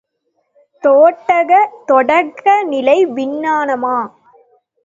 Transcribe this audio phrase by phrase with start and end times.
[1.85, 3.97] தொடக்க நிலை விஞ்ஞானமா?